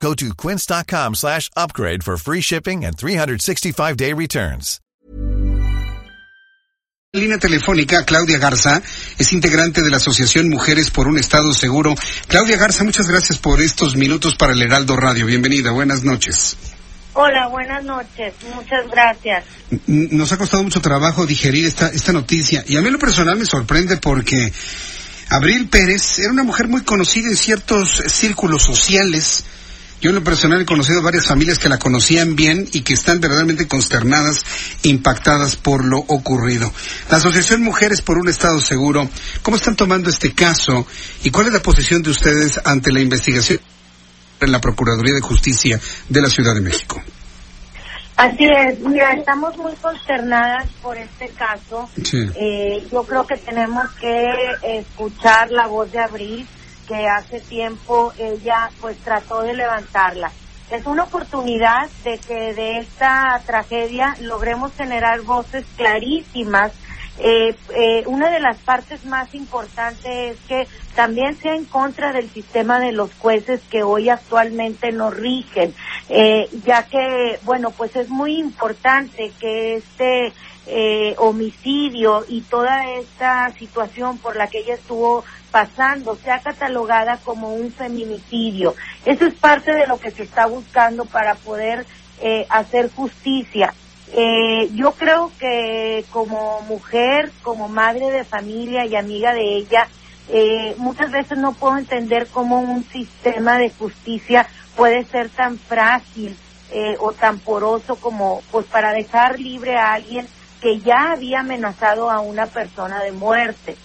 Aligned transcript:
Go 0.00 0.14
to 0.14 0.34
quince.com 0.34 1.14
slash 1.14 1.50
upgrade 1.56 2.04
for 2.04 2.16
free 2.16 2.40
shipping 2.40 2.84
and 2.84 2.96
365-day 2.96 4.12
returns. 4.12 4.80
Línea 7.12 7.38
telefónica, 7.38 8.04
Claudia 8.04 8.36
Garza, 8.36 8.82
es 9.16 9.32
integrante 9.32 9.80
de 9.80 9.88
la 9.88 9.96
Asociación 9.96 10.50
Mujeres 10.50 10.90
por 10.90 11.08
un 11.08 11.18
Estado 11.18 11.50
Seguro. 11.54 11.94
Claudia 12.28 12.58
Garza, 12.58 12.84
muchas 12.84 13.08
gracias 13.08 13.38
por 13.38 13.62
estos 13.62 13.96
minutos 13.96 14.36
para 14.36 14.52
el 14.52 14.60
Heraldo 14.60 14.96
Radio. 14.96 15.24
Bienvenida, 15.24 15.70
buenas 15.70 16.04
noches. 16.04 16.58
Hola, 17.14 17.48
buenas 17.48 17.82
noches, 17.84 18.34
muchas 18.54 18.86
gracias. 18.90 19.44
Nos 19.86 20.30
ha 20.30 20.36
costado 20.36 20.62
mucho 20.62 20.82
trabajo 20.82 21.24
digerir 21.24 21.64
esta, 21.64 21.88
esta 21.88 22.12
noticia 22.12 22.62
y 22.66 22.76
a 22.76 22.82
mí 22.82 22.88
en 22.88 22.92
lo 22.92 22.98
personal 22.98 23.38
me 23.38 23.46
sorprende 23.46 23.96
porque 23.96 24.52
Abril 25.30 25.68
Pérez 25.68 26.18
era 26.18 26.32
una 26.32 26.44
mujer 26.44 26.68
muy 26.68 26.82
conocida 26.82 27.28
en 27.28 27.36
ciertos 27.36 28.02
círculos 28.08 28.62
sociales. 28.62 29.46
Yo 30.00 30.10
en 30.10 30.16
lo 30.16 30.24
personal 30.24 30.60
he 30.60 30.66
conocido 30.66 31.02
varias 31.02 31.26
familias 31.26 31.58
que 31.58 31.68
la 31.68 31.78
conocían 31.78 32.36
bien 32.36 32.68
y 32.72 32.82
que 32.82 32.94
están 32.94 33.18
verdaderamente 33.20 33.66
consternadas, 33.66 34.44
impactadas 34.82 35.56
por 35.56 35.84
lo 35.84 35.98
ocurrido. 35.98 36.70
La 37.10 37.16
Asociación 37.16 37.62
Mujeres 37.62 38.02
por 38.02 38.18
un 38.18 38.28
Estado 38.28 38.60
Seguro, 38.60 39.08
¿cómo 39.42 39.56
están 39.56 39.74
tomando 39.74 40.10
este 40.10 40.34
caso 40.34 40.86
y 41.22 41.30
cuál 41.30 41.46
es 41.46 41.54
la 41.54 41.62
posición 41.62 42.02
de 42.02 42.10
ustedes 42.10 42.60
ante 42.64 42.92
la 42.92 43.00
investigación 43.00 43.60
en 44.40 44.52
la 44.52 44.60
Procuraduría 44.60 45.14
de 45.14 45.22
Justicia 45.22 45.80
de 46.08 46.20
la 46.20 46.28
Ciudad 46.28 46.54
de 46.54 46.60
México? 46.60 47.02
Así 48.16 48.46
es, 48.46 48.80
mira, 48.80 49.12
estamos 49.12 49.56
muy 49.58 49.74
consternadas 49.74 50.66
por 50.82 50.96
este 50.96 51.28
caso. 51.28 51.88
Sí. 52.02 52.26
Eh, 52.34 52.86
yo 52.90 53.02
creo 53.02 53.26
que 53.26 53.36
tenemos 53.36 53.90
que 54.00 54.24
escuchar 54.78 55.50
la 55.50 55.66
voz 55.66 55.92
de 55.92 55.98
Abril, 55.98 56.46
que 56.86 57.06
hace 57.06 57.40
tiempo 57.40 58.12
ella 58.18 58.70
pues 58.80 58.96
trató 58.98 59.42
de 59.42 59.54
levantarla. 59.54 60.30
Es 60.70 60.84
una 60.86 61.04
oportunidad 61.04 61.88
de 62.02 62.18
que 62.18 62.54
de 62.54 62.78
esta 62.80 63.40
tragedia 63.46 64.16
logremos 64.20 64.72
generar 64.74 65.22
voces 65.22 65.64
clarísimas. 65.76 66.72
Eh, 67.18 67.54
eh, 67.74 68.02
una 68.06 68.30
de 68.30 68.40
las 68.40 68.58
partes 68.58 69.04
más 69.06 69.34
importantes 69.34 70.04
es 70.04 70.38
que 70.46 70.68
también 70.94 71.38
sea 71.38 71.54
en 71.54 71.64
contra 71.64 72.12
del 72.12 72.30
sistema 72.30 72.78
de 72.78 72.92
los 72.92 73.12
jueces 73.14 73.60
que 73.70 73.82
hoy 73.82 74.08
actualmente 74.08 74.92
nos 74.92 75.14
rigen, 75.14 75.74
eh, 76.08 76.48
ya 76.64 76.84
que, 76.84 77.38
bueno, 77.42 77.70
pues 77.70 77.96
es 77.96 78.08
muy 78.08 78.38
importante 78.38 79.32
que 79.40 79.76
este 79.76 80.32
eh, 80.66 81.14
homicidio 81.18 82.24
y 82.28 82.40
toda 82.40 82.90
esta 82.98 83.52
situación 83.52 84.18
por 84.18 84.34
la 84.36 84.48
que 84.48 84.58
ella 84.58 84.74
estuvo 84.74 85.24
pasando 85.52 86.16
sea 86.16 86.40
catalogada 86.40 87.18
como 87.18 87.54
un 87.54 87.72
feminicidio. 87.72 88.74
Eso 89.04 89.26
es 89.26 89.34
parte 89.34 89.72
de 89.72 89.86
lo 89.86 89.98
que 90.00 90.10
se 90.10 90.24
está 90.24 90.46
buscando 90.46 91.04
para 91.04 91.36
poder 91.36 91.86
eh, 92.20 92.46
hacer 92.48 92.90
justicia. 92.90 93.72
Eh, 94.12 94.70
yo 94.74 94.92
creo 94.92 95.32
que 95.38 96.04
como 96.10 96.60
mujer, 96.62 97.32
como 97.42 97.68
madre 97.68 98.10
de 98.10 98.24
familia 98.24 98.86
y 98.86 98.96
amiga 98.96 99.32
de 99.34 99.56
ella, 99.56 99.88
eh, 100.28 100.74
muchas 100.78 101.10
veces 101.10 101.38
no 101.38 101.52
puedo 101.52 101.76
entender 101.76 102.28
cómo 102.32 102.60
un 102.60 102.84
sistema 102.84 103.58
de 103.58 103.70
justicia 103.70 104.46
puede 104.76 105.04
ser 105.04 105.28
tan 105.30 105.58
frágil 105.58 106.36
eh, 106.72 106.96
o 106.98 107.12
tan 107.12 107.38
poroso 107.38 107.96
como 107.96 108.42
pues 108.50 108.66
para 108.66 108.92
dejar 108.92 109.38
libre 109.38 109.76
a 109.76 109.92
alguien 109.92 110.26
que 110.60 110.80
ya 110.80 111.12
había 111.12 111.40
amenazado 111.40 112.10
a 112.10 112.20
una 112.20 112.46
persona 112.46 113.02
de 113.02 113.12
muerte. 113.12 113.76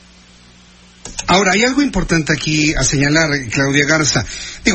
Ahora, 1.27 1.51
hay 1.53 1.63
algo 1.63 1.81
importante 1.81 2.33
aquí 2.33 2.73
a 2.73 2.83
señalar, 2.83 3.29
Claudia 3.51 3.85
Garza. 3.85 4.25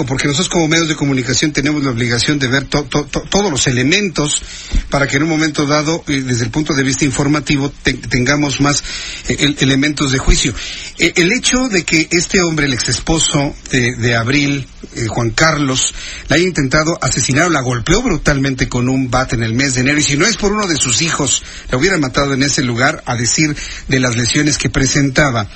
Porque 0.04 0.26
nosotros 0.28 0.48
como 0.48 0.68
medios 0.68 0.88
de 0.88 0.96
comunicación 0.96 1.52
tenemos 1.52 1.82
la 1.82 1.90
obligación 1.90 2.38
de 2.38 2.48
ver 2.48 2.64
to- 2.64 2.84
to- 2.84 3.04
to- 3.06 3.22
todos 3.30 3.50
los 3.50 3.66
elementos 3.68 4.42
para 4.90 5.06
que 5.06 5.16
en 5.16 5.22
un 5.22 5.28
momento 5.28 5.64
dado, 5.66 6.02
eh, 6.08 6.22
desde 6.22 6.44
el 6.44 6.50
punto 6.50 6.74
de 6.74 6.82
vista 6.82 7.04
informativo, 7.04 7.72
te- 7.82 7.94
tengamos 7.94 8.60
más 8.60 8.82
eh, 9.28 9.36
el- 9.40 9.56
elementos 9.60 10.12
de 10.12 10.18
juicio. 10.18 10.52
Eh, 10.98 11.12
el 11.16 11.32
hecho 11.32 11.68
de 11.68 11.84
que 11.84 12.08
este 12.10 12.40
hombre, 12.42 12.66
el 12.66 12.74
ex 12.74 12.88
esposo 12.88 13.54
de, 13.70 13.94
de 13.96 14.16
Abril, 14.16 14.66
Juan 15.08 15.30
Carlos, 15.30 15.94
la 16.28 16.36
haya 16.36 16.44
intentado 16.46 16.98
asesinar 17.02 17.46
o 17.46 17.50
la 17.50 17.60
golpeó 17.60 18.02
brutalmente 18.02 18.68
con 18.68 18.88
un 18.88 19.10
bat 19.10 19.32
en 19.34 19.42
el 19.42 19.52
mes 19.52 19.74
de 19.74 19.82
enero, 19.82 19.98
y 19.98 20.02
si 20.02 20.16
no 20.16 20.26
es 20.26 20.36
por 20.36 20.52
uno 20.52 20.66
de 20.66 20.76
sus 20.76 21.02
hijos, 21.02 21.42
la 21.70 21.76
hubiera 21.78 21.98
matado 21.98 22.32
en 22.34 22.42
ese 22.42 22.62
lugar, 22.62 23.02
a 23.06 23.14
decir 23.14 23.54
de 23.88 24.00
las 24.00 24.16
lesiones 24.16 24.56
que 24.58 24.70
presentaba. 24.70 25.48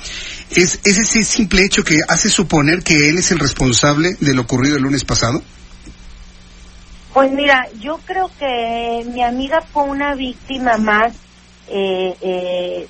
¿Es, 0.51 0.79
¿Es 0.83 0.97
ese 0.97 1.23
simple 1.23 1.63
hecho 1.63 1.83
que 1.83 2.01
hace 2.07 2.29
suponer 2.29 2.83
que 2.83 3.07
él 3.09 3.17
es 3.17 3.31
el 3.31 3.39
responsable 3.39 4.17
de 4.19 4.30
lo 4.33 4.43
ocurrido 4.43 4.77
el 4.77 4.83
lunes 4.83 5.03
pasado? 5.03 5.41
Pues 7.13 7.31
mira, 7.31 7.67
yo 7.79 7.99
creo 8.05 8.31
que 8.39 9.03
mi 9.13 9.21
amiga 9.21 9.61
fue 9.61 9.83
una 9.83 10.15
víctima 10.15 10.77
más 10.77 11.13
eh, 11.67 12.15
eh, 12.21 12.87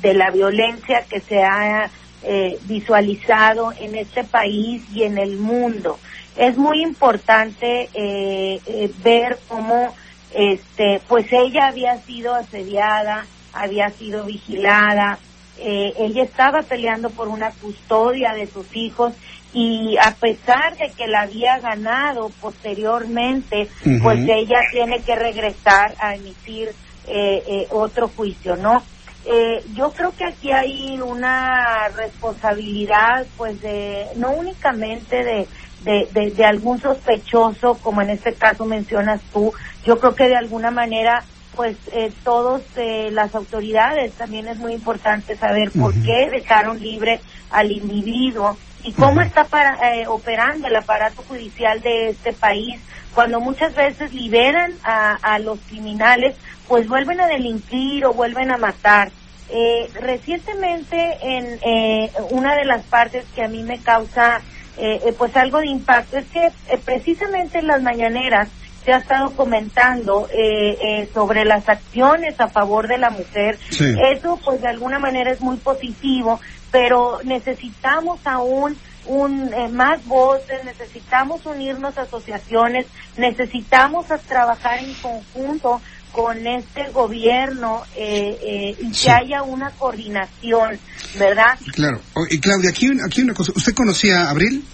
de, 0.00 0.14
la 0.14 0.30
violencia 0.30 1.04
que 1.08 1.20
se 1.20 1.42
ha 1.42 1.90
eh, 2.24 2.56
visualizado 2.66 3.72
en 3.80 3.96
este 3.96 4.22
país 4.22 4.84
y 4.94 5.02
en 5.02 5.18
el 5.18 5.38
mundo. 5.38 5.98
Es 6.36 6.56
muy 6.56 6.80
importante 6.80 7.88
eh, 7.94 8.60
eh, 8.64 8.90
ver 9.02 9.40
cómo, 9.48 9.92
este, 10.32 11.00
pues 11.08 11.26
ella 11.32 11.66
había 11.66 12.00
sido 12.02 12.34
asediada, 12.34 13.26
había 13.52 13.90
sido 13.90 14.24
vigilada, 14.24 15.18
ella 15.58 16.24
estaba 16.24 16.62
peleando 16.62 17.10
por 17.10 17.28
una 17.28 17.50
custodia 17.50 18.32
de 18.34 18.48
sus 18.48 18.66
hijos 18.74 19.12
y 19.52 19.96
a 19.98 20.16
pesar 20.18 20.76
de 20.78 20.94
que 20.96 21.06
la 21.06 21.22
había 21.22 21.58
ganado 21.60 22.30
posteriormente, 22.40 23.68
pues 24.02 24.18
ella 24.26 24.60
tiene 24.72 25.04
que 25.04 25.14
regresar 25.14 25.94
a 26.00 26.14
emitir 26.14 26.68
eh, 27.06 27.42
eh, 27.46 27.66
otro 27.70 28.08
juicio, 28.08 28.56
¿no? 28.56 28.86
Eh, 29.24 29.62
yo 29.68 29.92
creo 29.96 30.14
que 30.16 30.24
aquí 30.24 30.50
hay 30.50 30.98
una 31.00 31.88
responsabilidad, 31.96 33.28
pues, 33.36 33.60
de 33.60 34.06
no 34.16 34.30
únicamente 34.36 35.16
de, 35.16 35.48
de, 35.80 36.08
de, 36.12 36.30
de 36.34 36.44
algún 36.44 36.80
sospechoso, 36.80 37.78
como 37.82 38.02
en 38.02 38.10
este 38.10 38.34
caso 38.36 38.64
mencionas 38.64 39.20
tú, 39.32 39.52
yo 39.84 39.98
creo 39.98 40.14
que 40.14 40.28
de 40.28 40.36
alguna 40.36 40.70
manera 40.70 41.26
pues 41.54 41.76
eh, 41.92 42.14
todos 42.24 42.62
eh, 42.76 43.10
las 43.12 43.34
autoridades 43.34 44.16
también 44.16 44.48
es 44.48 44.56
muy 44.56 44.72
importante 44.72 45.36
saber 45.36 45.70
por 45.72 45.90
Ujú. 45.90 46.02
qué 46.02 46.30
dejaron 46.30 46.78
libre 46.78 47.20
al 47.50 47.70
individuo 47.70 48.58
y 48.84 48.92
cómo 48.92 49.20
está 49.20 49.44
para, 49.44 49.76
eh, 49.94 50.06
operando 50.08 50.68
el 50.68 50.76
aparato 50.76 51.22
judicial 51.22 51.80
de 51.80 52.10
este 52.10 52.32
país 52.32 52.80
cuando 53.14 53.40
muchas 53.40 53.74
veces 53.74 54.12
liberan 54.12 54.72
a, 54.84 55.16
a 55.22 55.38
los 55.38 55.58
criminales 55.60 56.36
pues 56.68 56.88
vuelven 56.88 57.20
a 57.20 57.26
delinquir 57.28 58.04
o 58.06 58.12
vuelven 58.14 58.50
a 58.50 58.56
matar 58.58 59.10
eh, 59.50 59.90
recientemente 60.00 61.18
en 61.20 61.58
eh, 61.62 62.10
una 62.30 62.54
de 62.56 62.64
las 62.64 62.84
partes 62.84 63.24
que 63.34 63.42
a 63.44 63.48
mí 63.48 63.62
me 63.62 63.78
causa 63.80 64.40
eh, 64.78 65.00
eh, 65.04 65.12
pues 65.16 65.36
algo 65.36 65.58
de 65.58 65.66
impacto 65.66 66.16
es 66.16 66.26
que 66.28 66.46
eh, 66.46 66.78
precisamente 66.82 67.58
en 67.58 67.66
las 67.66 67.82
mañaneras 67.82 68.48
se 68.84 68.92
ha 68.92 68.96
estado 68.98 69.30
comentando 69.36 70.28
eh, 70.32 70.76
eh, 70.82 71.10
sobre 71.14 71.44
las 71.44 71.68
acciones 71.68 72.34
a 72.40 72.48
favor 72.48 72.88
de 72.88 72.98
la 72.98 73.10
mujer. 73.10 73.56
Sí. 73.70 73.94
Eso 74.10 74.40
pues 74.44 74.60
de 74.60 74.66
alguna 74.68 74.98
manera 74.98 75.30
es 75.30 75.40
muy 75.40 75.56
positivo, 75.58 76.40
pero 76.72 77.18
necesitamos 77.22 78.18
aún 78.24 78.76
un 79.04 79.52
eh, 79.52 79.68
más 79.68 80.04
voces, 80.06 80.64
necesitamos 80.64 81.44
unirnos 81.44 81.96
a 81.98 82.02
asociaciones, 82.02 82.86
necesitamos 83.16 84.10
a 84.10 84.16
trabajar 84.18 84.78
en 84.78 84.94
conjunto 84.94 85.80
con 86.12 86.46
este 86.46 86.90
gobierno 86.90 87.82
eh, 87.96 88.38
eh, 88.42 88.76
y 88.80 88.94
Sí. 88.94 89.06
que 89.06 89.12
haya 89.12 89.42
una 89.42 89.70
coordinación, 89.72 90.80
¿verdad? 91.18 91.58
Claro. 91.74 91.98
O- 92.14 92.26
y 92.30 92.40
Claudia, 92.40 92.70
aquí, 92.70 92.86
aquí 93.06 93.22
una 93.22 93.34
cosa. 93.34 93.52
¿Usted 93.54 93.74
conocía 93.74 94.22
a 94.22 94.30
Abril? 94.30 94.64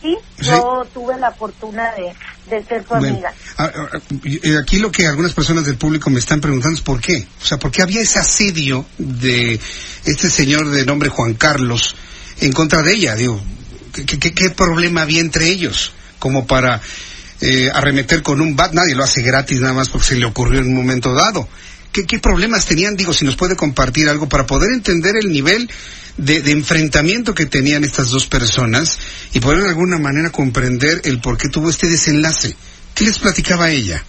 Sí, 0.00 0.16
Sí. 0.38 0.50
yo 0.50 0.84
tuve 0.92 1.18
la 1.18 1.32
fortuna 1.32 1.92
de, 1.92 2.14
de 2.50 2.62
ser 2.64 2.82
su 2.82 2.88
Bueno, 2.94 3.08
amiga. 3.08 3.32
y- 4.24 4.54
aquí 4.56 4.78
lo 4.78 4.90
que 4.92 5.06
algunas 5.06 5.32
personas 5.32 5.64
del 5.64 5.76
público 5.76 6.10
me 6.10 6.18
están 6.20 6.40
preguntando 6.40 6.76
es 6.76 6.82
por 6.82 7.00
qué. 7.00 7.26
O 7.42 7.44
sea, 7.44 7.58
¿por 7.58 7.70
qué 7.70 7.82
había 7.82 8.00
ese 8.02 8.18
asedio 8.18 8.84
de 8.98 9.58
este 10.04 10.28
señor 10.30 10.70
de 10.70 10.84
nombre 10.84 11.08
Juan 11.08 11.34
Carlos 11.34 11.94
en 12.40 12.52
contra 12.52 12.82
de 12.82 12.92
ella? 12.94 13.14
Digo, 13.14 13.42
¿qué, 13.92 14.04
qué- 14.06 14.34
qué 14.34 14.50
problema 14.50 15.02
había 15.02 15.20
entre 15.20 15.48
ellos? 15.48 15.92
Como 16.18 16.46
para 16.46 16.80
eh, 17.40 17.70
arremeter 17.74 18.22
con 18.22 18.40
un 18.40 18.56
bat, 18.56 18.72
nadie 18.72 18.94
lo 18.94 19.04
hace 19.04 19.20
gratis 19.20 19.60
nada 19.60 19.74
más 19.74 19.88
porque 19.90 20.06
se 20.06 20.16
le 20.16 20.24
ocurrió 20.24 20.60
en 20.60 20.68
un 20.68 20.74
momento 20.74 21.12
dado. 21.12 21.46
¿Qué, 22.02 22.18
problemas 22.18 22.66
tenían? 22.66 22.96
Digo, 22.96 23.12
si 23.12 23.24
nos 23.24 23.36
puede 23.36 23.54
compartir 23.54 24.08
algo 24.08 24.28
para 24.28 24.46
poder 24.46 24.72
entender 24.72 25.14
el 25.16 25.30
nivel 25.30 25.70
de, 26.16 26.42
de, 26.42 26.50
enfrentamiento 26.50 27.34
que 27.34 27.46
tenían 27.46 27.84
estas 27.84 28.10
dos 28.10 28.26
personas 28.26 28.98
y 29.32 29.38
poder 29.38 29.62
de 29.62 29.68
alguna 29.68 29.98
manera 29.98 30.30
comprender 30.30 31.02
el 31.04 31.20
por 31.20 31.38
qué 31.38 31.48
tuvo 31.48 31.70
este 31.70 31.86
desenlace. 31.86 32.56
¿Qué 32.94 33.04
les 33.04 33.20
platicaba 33.20 33.70
ella? 33.70 34.04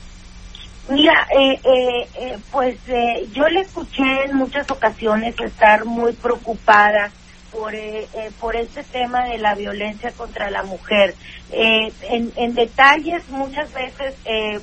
Mira, 0.90 1.28
eh, 1.36 1.60
eh, 1.64 2.08
eh, 2.20 2.38
pues 2.52 2.78
eh, 2.88 3.28
yo 3.34 3.48
le 3.48 3.62
escuché 3.62 4.26
en 4.26 4.36
muchas 4.36 4.70
ocasiones 4.70 5.36
estar 5.40 5.86
muy 5.86 6.14
preocupada 6.14 7.12
por, 7.52 7.74
eh, 7.74 8.08
eh, 8.14 8.32
por 8.40 8.56
este 8.56 8.84
tema 8.84 9.26
de 9.26 9.40
la 9.40 9.56
violencia 9.56 10.12
contra 10.12 10.52
la 10.52 10.64
mujer. 10.64 11.16
En, 11.52 12.32
en 12.36 12.54
detalles 12.54 13.28
muchas 13.30 13.72
veces, 13.72 14.14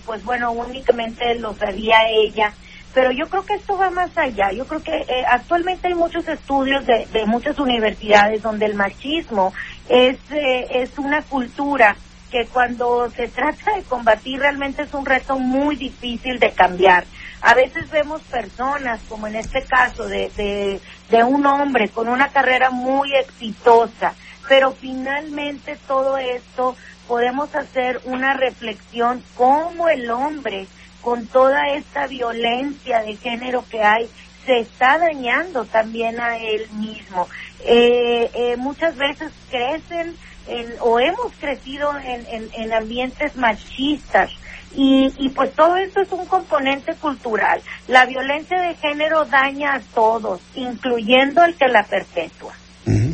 pues 0.04 0.22
bueno, 0.24 0.52
únicamente 0.52 1.34
lo 1.36 1.54
sabía 1.54 1.98
ella, 2.10 2.52
pero 2.94 3.11
yo 3.11 3.29
creo 3.29 3.44
que 3.44 3.55
esto 3.55 3.77
va 3.77 3.91
más 3.91 4.17
allá. 4.17 4.53
Yo 4.53 4.67
creo 4.67 4.83
que 4.83 4.97
eh, 4.97 5.25
actualmente 5.31 5.89
hay 5.89 5.94
muchos 5.94 6.27
estudios 6.29 6.85
de, 6.87 7.06
de, 7.12 7.27
muchas 7.27 7.59
universidades 7.59 8.43
donde 8.43 8.67
el 8.67 8.75
machismo 8.75 9.53
es, 9.89 10.19
eh, 10.31 10.67
es 10.83 10.99
una 10.99 11.23
cultura 11.23 11.97
que 12.31 12.47
cuando 12.47 13.11
se 13.11 13.29
trata 13.29 13.77
de 13.77 13.83
combatir 13.83 14.41
realmente 14.41 14.83
es 14.83 14.94
un 14.94 15.05
reto 15.05 15.39
muy 15.39 15.77
difícil 15.77 16.39
de 16.39 16.53
cambiar. 16.53 17.05
A 17.43 17.55
veces 17.55 17.91
vemos 17.91 18.23
personas, 18.23 19.00
como 19.09 19.27
en 19.27 19.37
este 19.37 19.62
caso 19.62 20.06
de, 20.06 20.31
de, 20.37 20.81
de 21.11 21.25
un 21.25 21.44
hombre 21.44 21.89
con 21.89 22.09
una 22.09 22.29
carrera 22.29 22.71
muy 22.71 23.15
exitosa, 23.15 24.15
pero 24.49 24.73
finalmente 24.73 25.77
todo 25.87 26.17
esto 26.19 26.77
podemos 27.06 27.55
hacer 27.55 28.00
una 28.05 28.35
reflexión 28.35 29.23
cómo 29.37 29.89
el 29.89 30.11
hombre 30.11 30.67
con 31.02 31.26
toda 31.26 31.69
esta 31.75 32.06
violencia 32.06 33.02
de 33.02 33.16
género 33.16 33.64
que 33.69 33.82
hay 33.82 34.08
se 34.46 34.60
está 34.60 34.99
dañando 34.99 35.64
también 35.64 36.20
a 36.20 36.37
él 36.37 36.69
mismo. 36.72 37.28
Eh, 37.64 38.31
eh, 38.34 38.56
muchas 38.56 38.96
veces 38.96 39.31
crecen 39.50 40.16
en, 40.49 40.75
o 40.81 40.99
hemos 40.99 41.32
crecido 41.38 41.96
en, 41.99 42.26
en, 42.26 42.50
en 42.54 42.72
ambientes 42.72 43.37
machistas 43.37 44.31
y, 44.75 45.12
y, 45.19 45.28
pues 45.28 45.54
todo 45.54 45.76
esto 45.76 46.00
es 46.00 46.10
un 46.12 46.25
componente 46.26 46.94
cultural. 46.94 47.60
La 47.88 48.06
violencia 48.06 48.60
de 48.62 48.75
género 48.76 49.26
daña 49.26 49.75
a 49.75 49.81
todos, 49.94 50.40
incluyendo 50.55 51.44
el 51.44 51.55
que 51.56 51.69
la 51.69 51.84
perpetúa. 51.84 52.55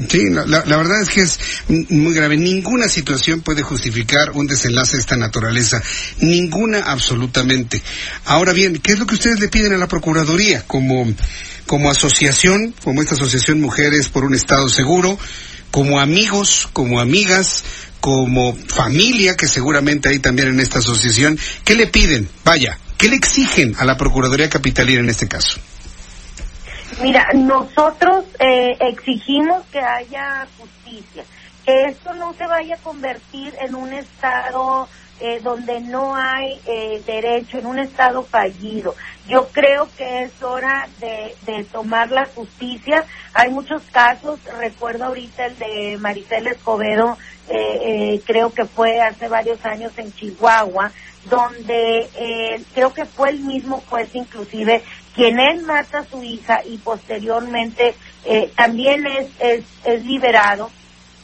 Sí, 0.08 0.30
la, 0.30 0.46
la, 0.46 0.76
verdad 0.76 1.02
es 1.02 1.10
que 1.10 1.20
es 1.20 1.38
muy 1.90 2.14
grave. 2.14 2.38
Ninguna 2.38 2.88
situación 2.88 3.42
puede 3.42 3.62
justificar 3.62 4.30
un 4.32 4.46
desenlace 4.46 4.96
de 4.96 5.00
esta 5.00 5.16
naturaleza. 5.16 5.82
Ninguna, 6.20 6.78
absolutamente. 6.80 7.82
Ahora 8.24 8.54
bien, 8.54 8.78
¿qué 8.78 8.92
es 8.92 8.98
lo 8.98 9.06
que 9.06 9.16
ustedes 9.16 9.38
le 9.38 9.48
piden 9.48 9.74
a 9.74 9.78
la 9.78 9.86
Procuraduría 9.86 10.64
como, 10.66 11.06
como 11.66 11.90
asociación, 11.90 12.74
como 12.82 13.02
esta 13.02 13.16
Asociación 13.16 13.60
Mujeres 13.60 14.08
por 14.08 14.24
un 14.24 14.34
Estado 14.34 14.68
Seguro, 14.70 15.18
como 15.70 16.00
amigos, 16.00 16.70
como 16.72 17.00
amigas, 17.00 17.64
como 18.00 18.56
familia, 18.56 19.36
que 19.36 19.46
seguramente 19.46 20.08
hay 20.08 20.20
también 20.20 20.48
en 20.48 20.60
esta 20.60 20.78
asociación? 20.78 21.38
¿Qué 21.64 21.74
le 21.74 21.86
piden? 21.86 22.30
Vaya, 22.44 22.78
¿qué 22.96 23.08
le 23.08 23.16
exigen 23.16 23.74
a 23.78 23.84
la 23.84 23.98
Procuraduría 23.98 24.48
Capitalina 24.48 25.00
en 25.00 25.10
este 25.10 25.28
caso? 25.28 25.60
Mira, 27.00 27.28
nosotros 27.32 28.24
eh, 28.40 28.76
exigimos 28.80 29.64
que 29.66 29.78
haya 29.78 30.48
justicia, 30.58 31.22
que 31.64 31.84
esto 31.84 32.12
no 32.14 32.32
se 32.32 32.44
vaya 32.44 32.74
a 32.74 32.78
convertir 32.78 33.54
en 33.60 33.76
un 33.76 33.92
estado 33.92 34.88
eh, 35.20 35.38
donde 35.40 35.80
no 35.80 36.16
hay 36.16 36.60
eh, 36.66 37.00
derecho, 37.06 37.58
en 37.58 37.66
un 37.66 37.78
estado 37.78 38.24
fallido. 38.24 38.96
Yo 39.28 39.46
creo 39.52 39.88
que 39.96 40.24
es 40.24 40.42
hora 40.42 40.88
de, 40.98 41.36
de 41.46 41.62
tomar 41.64 42.10
la 42.10 42.26
justicia. 42.34 43.04
Hay 43.32 43.50
muchos 43.50 43.84
casos, 43.92 44.40
recuerdo 44.58 45.04
ahorita 45.04 45.46
el 45.46 45.58
de 45.58 45.98
Maricel 46.00 46.48
Escobedo, 46.48 47.16
creo 48.26 48.52
que 48.52 48.64
fue 48.64 49.00
hace 49.00 49.28
varios 49.28 49.64
años 49.64 49.92
en 49.96 50.12
Chihuahua, 50.12 50.90
donde 51.30 52.08
creo 52.74 52.92
que 52.92 53.04
fue 53.04 53.30
el 53.30 53.40
mismo 53.40 53.82
juez 53.88 54.14
inclusive 54.14 54.82
quien 55.18 55.40
él 55.40 55.62
mata 55.62 55.98
a 55.98 56.04
su 56.04 56.22
hija 56.22 56.60
y 56.64 56.78
posteriormente 56.78 57.96
eh, 58.24 58.52
también 58.56 59.04
es, 59.04 59.64
es, 59.84 60.04
liberado. 60.04 60.70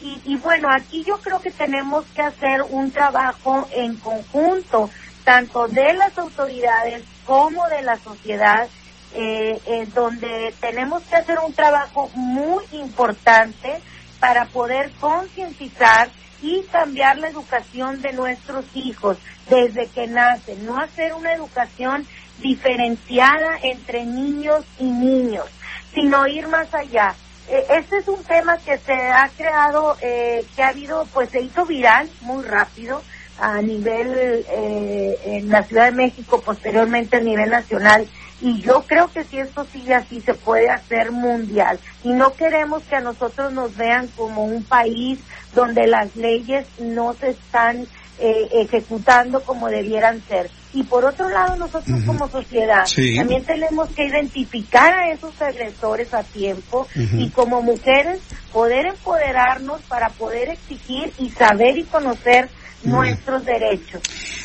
Y, 0.02 0.20
y, 0.24 0.36
bueno, 0.38 0.68
aquí 0.68 1.04
yo 1.06 1.14
creo 1.22 1.40
que 1.40 1.52
tenemos 1.52 2.04
que 2.06 2.22
hacer 2.22 2.62
un 2.70 2.90
trabajo 2.90 3.68
en 3.72 3.94
conjunto, 4.00 4.90
tanto 5.24 5.68
de 5.68 5.94
las 5.94 6.18
autoridades 6.18 7.04
como 7.24 7.68
de 7.68 7.82
la 7.82 7.96
sociedad, 7.98 8.68
eh, 9.14 9.60
eh, 9.64 9.86
donde 9.94 10.52
tenemos 10.60 11.04
que 11.04 11.14
hacer 11.14 11.38
un 11.46 11.54
trabajo 11.54 12.10
muy 12.16 12.64
importante 12.72 13.80
para 14.24 14.46
poder 14.46 14.90
concientizar 15.00 16.08
y 16.40 16.62
cambiar 16.72 17.18
la 17.18 17.28
educación 17.28 18.00
de 18.00 18.14
nuestros 18.14 18.64
hijos 18.72 19.18
desde 19.50 19.86
que 19.88 20.06
nacen, 20.06 20.64
no 20.64 20.80
hacer 20.80 21.12
una 21.12 21.34
educación 21.34 22.06
diferenciada 22.38 23.58
entre 23.62 24.06
niños 24.06 24.64
y 24.78 24.84
niños, 24.84 25.44
sino 25.92 26.26
ir 26.26 26.48
más 26.48 26.72
allá. 26.72 27.14
Eh, 27.50 27.66
este 27.68 27.98
es 27.98 28.08
un 28.08 28.24
tema 28.24 28.56
que 28.56 28.78
se 28.78 28.94
ha 28.94 29.30
creado, 29.36 29.98
eh, 30.00 30.46
que 30.56 30.62
ha 30.62 30.68
habido, 30.68 31.06
pues 31.12 31.28
se 31.28 31.42
hizo 31.42 31.66
viral 31.66 32.08
muy 32.22 32.44
rápido 32.44 33.02
a 33.38 33.60
nivel 33.60 34.46
eh, 34.48 35.18
en 35.22 35.50
la 35.50 35.64
Ciudad 35.64 35.84
de 35.84 35.92
México, 35.92 36.40
posteriormente 36.40 37.18
a 37.18 37.20
nivel 37.20 37.50
nacional. 37.50 38.08
Y 38.40 38.60
yo 38.60 38.82
creo 38.86 39.10
que 39.12 39.24
si 39.24 39.38
esto 39.38 39.64
sigue 39.72 39.94
así, 39.94 40.20
se 40.20 40.34
puede 40.34 40.68
hacer 40.68 41.12
mundial. 41.12 41.78
Y 42.02 42.10
no 42.10 42.34
queremos 42.34 42.82
que 42.84 42.96
a 42.96 43.00
nosotros 43.00 43.52
nos 43.52 43.76
vean 43.76 44.08
como 44.16 44.44
un 44.44 44.62
país 44.64 45.20
donde 45.54 45.86
las 45.86 46.14
leyes 46.16 46.66
no 46.78 47.14
se 47.14 47.30
están 47.30 47.86
eh, 48.18 48.48
ejecutando 48.52 49.40
como 49.42 49.68
debieran 49.68 50.22
ser. 50.28 50.50
Y 50.72 50.82
por 50.84 51.04
otro 51.04 51.28
lado, 51.28 51.56
nosotros 51.56 51.98
uh 51.98 52.02
-huh. 52.02 52.06
como 52.06 52.28
sociedad 52.28 52.84
sí. 52.86 53.16
también 53.16 53.44
tenemos 53.44 53.88
que 53.90 54.06
identificar 54.06 54.92
a 54.92 55.12
esos 55.12 55.40
agresores 55.40 56.12
a 56.14 56.22
tiempo 56.22 56.86
uh 56.94 56.98
-huh. 56.98 57.20
y 57.20 57.30
como 57.30 57.62
mujeres 57.62 58.20
poder 58.52 58.86
empoderarnos 58.86 59.80
para 59.82 60.10
poder 60.10 60.48
exigir 60.50 61.12
y 61.18 61.30
saber 61.30 61.78
y 61.78 61.84
conocer. 61.84 62.48
Nuestros 62.84 63.44
derechos. 63.44 64.00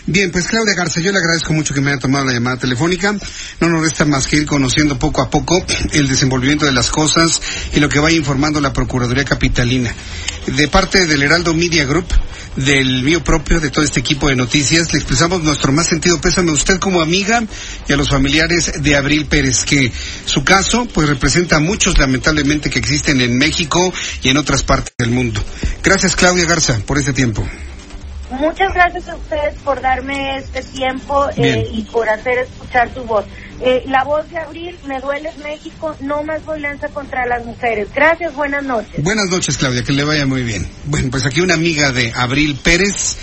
Bien, 0.06 0.32
pues 0.32 0.48
Claudia 0.48 0.74
Garza, 0.76 1.02
yo 1.02 1.12
le 1.12 1.20
agradezco 1.20 1.54
mucho 1.54 1.74
que 1.74 1.82
me 1.82 1.92
haya 1.92 2.00
tomado 2.00 2.26
la 2.26 2.34
llamada 2.34 2.58
telefónica. 2.58 3.16
No 3.60 3.70
nos 3.70 3.82
resta 3.82 4.06
más 4.06 4.28
que 4.28 4.38
ir 4.38 4.46
conociendo 4.46 4.98
poco 4.98 5.22
a 5.22 5.30
poco 5.30 5.64
el 5.94 6.08
desenvolvimiento 6.08 6.66
de 6.66 6.72
las 6.72 6.90
cosas 6.90 7.42
y 7.74 7.80
lo 7.80 7.90
que 7.90 8.00
vaya 8.00 8.18
informando 8.18 8.60
la 8.60 8.74
Procuraduría 8.74 9.26
Capitalina. 9.26 9.94
De 10.48 10.68
parte 10.68 11.06
del 11.06 11.22
Heraldo 11.22 11.54
Media 11.54 11.86
Group, 11.86 12.08
del 12.56 13.04
mío 13.04 13.24
propio, 13.24 13.60
de 13.60 13.70
todo 13.70 13.86
este 13.86 14.00
equipo 14.00 14.28
de 14.30 14.36
noticias, 14.36 14.92
le 14.92 15.00
expresamos 15.00 15.44
nuestro 15.44 15.72
más 15.72 15.88
sentido 15.88 16.20
pésame 16.20 16.52
a 16.52 16.56
usted 16.56 16.80
como 16.80 17.02
amiga 17.02 17.44
y 17.88 17.94
a 17.94 17.98
los 17.98 18.10
familiares 18.10 18.82
de 18.82 18.96
Abril 18.96 19.26
Pérez, 19.26 19.64
que 19.64 19.92
su 20.26 20.44
caso 20.44 20.88
pues 20.92 21.08
representa 21.08 21.58
a 21.58 21.60
muchos 21.60 21.98
lamentablemente 21.98 22.70
que 22.70 22.80
existen 22.80 23.22
en 23.22 23.38
México 23.38 23.94
y 24.24 24.30
en 24.30 24.38
otras 24.38 24.64
partes 24.64 24.94
del 24.98 25.12
mundo. 25.12 25.44
Gracias 25.84 26.16
Claudia 26.16 26.46
Garza 26.46 26.80
por 26.86 26.98
este 26.98 27.14
tiempo. 27.14 27.48
Muchas 28.32 28.74
gracias 28.74 29.10
a 29.10 29.16
ustedes 29.16 29.56
por 29.64 29.82
darme 29.82 30.38
este 30.38 30.62
tiempo 30.62 31.28
eh, 31.36 31.68
y 31.72 31.82
por 31.84 32.08
hacer 32.10 32.40
escuchar 32.40 32.94
su 32.94 33.04
voz. 33.04 33.26
Eh, 33.62 33.84
la 33.88 34.04
voz 34.04 34.30
de 34.30 34.38
Abril, 34.38 34.78
me 34.88 35.00
duele 35.00 35.30
México, 35.44 35.96
no 36.00 36.24
más 36.24 36.46
violencia 36.46 36.88
contra 36.90 37.26
las 37.26 37.46
mujeres. 37.46 37.90
Gracias, 37.94 38.34
buenas 38.36 38.64
noches. 38.64 39.04
Buenas 39.04 39.30
noches, 39.30 39.58
Claudia, 39.58 39.84
que 39.84 39.94
le 39.94 40.04
vaya 40.04 40.26
muy 40.26 40.44
bien. 40.44 40.66
Bueno, 40.86 41.10
pues 41.12 41.26
aquí 41.26 41.42
una 41.42 41.56
amiga 41.56 41.92
de 41.92 42.14
Abril 42.16 42.58
Pérez, 42.64 43.18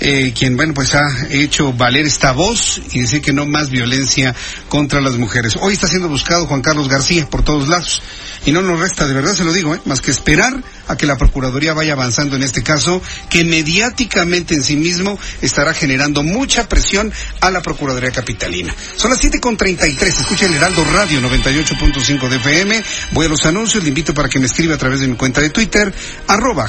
eh, 0.00 0.32
quien, 0.36 0.56
bueno, 0.56 0.74
pues 0.74 0.94
ha 0.94 1.02
hecho 1.30 1.72
valer 1.72 2.06
esta 2.06 2.32
voz 2.32 2.80
y 2.92 3.00
decir 3.00 3.22
que 3.22 3.32
no 3.32 3.46
más 3.46 3.70
violencia 3.70 4.34
contra 4.68 5.00
las 5.00 5.16
mujeres. 5.16 5.56
Hoy 5.60 5.74
está 5.74 5.86
siendo 5.86 6.08
buscado 6.08 6.46
Juan 6.46 6.62
Carlos 6.62 6.88
García 6.88 7.28
por 7.28 7.42
todos 7.42 7.68
lados. 7.68 8.02
Y 8.46 8.52
no 8.52 8.60
nos 8.60 8.78
resta, 8.78 9.06
de 9.06 9.14
verdad 9.14 9.32
se 9.32 9.44
lo 9.44 9.52
digo, 9.52 9.74
¿eh? 9.74 9.80
más 9.86 10.02
que 10.02 10.10
esperar 10.10 10.62
a 10.86 10.96
que 10.96 11.06
la 11.06 11.16
Procuraduría 11.16 11.72
vaya 11.72 11.94
avanzando 11.94 12.36
en 12.36 12.42
este 12.42 12.62
caso, 12.62 13.00
que 13.30 13.42
mediáticamente 13.42 14.54
en 14.54 14.62
sí 14.62 14.76
mismo 14.76 15.18
estará 15.40 15.72
generando 15.72 16.22
mucha 16.22 16.68
presión 16.68 17.10
a 17.40 17.50
la 17.50 17.62
Procuraduría 17.62 18.10
Capitalina. 18.10 18.74
Son 18.96 19.10
las 19.10 19.22
7.33, 19.22 20.02
escucha 20.02 20.44
el 20.44 20.54
Heraldo 20.54 20.84
Radio 20.84 21.22
98.5 21.22 22.28
de 22.28 22.36
FM. 22.36 22.84
Voy 23.12 23.26
a 23.26 23.28
los 23.30 23.46
anuncios, 23.46 23.82
le 23.82 23.88
invito 23.88 24.12
para 24.12 24.28
que 24.28 24.38
me 24.38 24.46
escriba 24.46 24.74
a 24.74 24.78
través 24.78 25.00
de 25.00 25.08
mi 25.08 25.16
cuenta 25.16 25.40
de 25.40 25.48
Twitter, 25.48 25.92
arroba 26.28 26.68